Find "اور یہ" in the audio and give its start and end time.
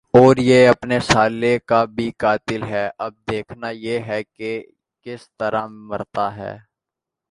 0.13-0.67